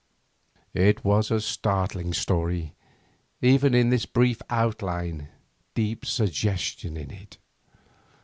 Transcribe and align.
It 0.73 1.05
was 1.05 1.29
a 1.29 1.39
startling 1.39 2.11
story, 2.13 2.73
even 3.39 3.75
in 3.75 3.91
this 3.91 4.07
brief 4.07 4.41
outline, 4.49 5.27
deep 5.75 6.07
suggestion 6.07 6.97
in 6.97 7.11
it. 7.11 7.37